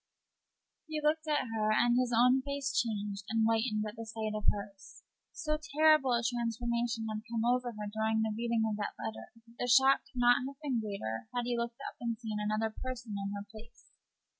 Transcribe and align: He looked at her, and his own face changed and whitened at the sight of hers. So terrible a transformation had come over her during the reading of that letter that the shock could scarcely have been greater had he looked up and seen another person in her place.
He 0.87 0.99
looked 0.99 1.27
at 1.27 1.45
her, 1.55 1.71
and 1.71 1.95
his 1.95 2.11
own 2.11 2.41
face 2.41 2.73
changed 2.75 3.23
and 3.29 3.45
whitened 3.45 3.85
at 3.87 3.97
the 3.97 4.05
sight 4.07 4.33
of 4.35 4.45
hers. 4.51 5.03
So 5.31 5.59
terrible 5.61 6.13
a 6.13 6.23
transformation 6.27 7.05
had 7.07 7.21
come 7.31 7.45
over 7.45 7.73
her 7.73 7.85
during 7.93 8.23
the 8.23 8.33
reading 8.35 8.63
of 8.67 8.77
that 8.77 8.95
letter 8.97 9.27
that 9.35 9.57
the 9.59 9.67
shock 9.67 9.99
could 10.01 10.17
scarcely 10.17 10.45
have 10.55 10.61
been 10.63 10.79
greater 10.79 11.27
had 11.35 11.45
he 11.45 11.55
looked 11.55 11.77
up 11.87 11.97
and 12.01 12.17
seen 12.17 12.39
another 12.39 12.73
person 12.83 13.13
in 13.15 13.31
her 13.33 13.45
place. 13.51 13.91